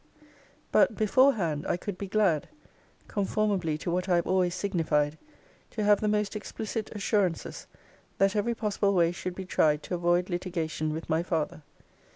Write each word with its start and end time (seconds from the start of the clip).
But, 0.71 0.95
beforehand, 0.97 1.67
I 1.67 1.77
could 1.77 1.95
be 1.95 2.07
glad, 2.07 2.49
conformably 3.07 3.77
to 3.77 3.91
what 3.91 4.09
I 4.09 4.15
have 4.15 4.25
always 4.25 4.55
signified, 4.55 5.15
to 5.69 5.83
have 5.83 6.01
the 6.01 6.07
most 6.07 6.35
explicit 6.35 6.89
assurances, 6.95 7.67
that 8.17 8.35
every 8.35 8.55
possible 8.55 8.95
way 8.95 9.11
should 9.11 9.35
be 9.35 9.45
tried 9.45 9.83
to 9.83 9.93
avoid 9.93 10.27
litigation 10.31 10.91
with 10.91 11.07
my 11.07 11.21
father. 11.21 11.61